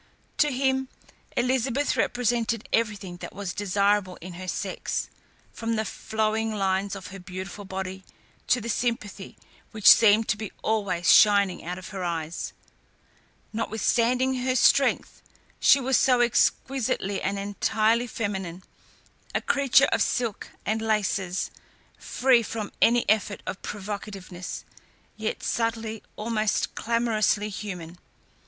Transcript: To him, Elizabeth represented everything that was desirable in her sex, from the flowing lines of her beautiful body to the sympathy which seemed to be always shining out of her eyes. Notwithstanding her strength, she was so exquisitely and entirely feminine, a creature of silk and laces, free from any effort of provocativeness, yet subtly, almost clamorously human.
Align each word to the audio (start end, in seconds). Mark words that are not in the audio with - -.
To 0.39 0.51
him, 0.51 0.87
Elizabeth 1.37 1.95
represented 1.95 2.67
everything 2.73 3.17
that 3.17 3.35
was 3.35 3.53
desirable 3.53 4.15
in 4.15 4.33
her 4.33 4.47
sex, 4.47 5.11
from 5.53 5.75
the 5.75 5.85
flowing 5.85 6.51
lines 6.55 6.95
of 6.95 7.09
her 7.13 7.19
beautiful 7.19 7.65
body 7.65 8.03
to 8.47 8.59
the 8.59 8.67
sympathy 8.67 9.37
which 9.69 9.85
seemed 9.87 10.27
to 10.29 10.37
be 10.37 10.51
always 10.63 11.13
shining 11.13 11.63
out 11.63 11.77
of 11.77 11.89
her 11.89 12.03
eyes. 12.03 12.51
Notwithstanding 13.53 14.37
her 14.37 14.55
strength, 14.55 15.21
she 15.59 15.79
was 15.79 15.97
so 15.97 16.19
exquisitely 16.21 17.21
and 17.21 17.37
entirely 17.37 18.07
feminine, 18.07 18.63
a 19.35 19.39
creature 19.41 19.85
of 19.91 20.01
silk 20.01 20.49
and 20.65 20.81
laces, 20.81 21.51
free 21.99 22.41
from 22.41 22.71
any 22.81 23.07
effort 23.07 23.43
of 23.45 23.61
provocativeness, 23.61 24.63
yet 25.15 25.43
subtly, 25.43 26.01
almost 26.15 26.73
clamorously 26.73 27.49
human. 27.49 27.99